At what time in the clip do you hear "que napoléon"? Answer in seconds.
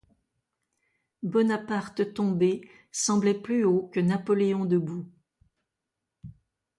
3.93-4.65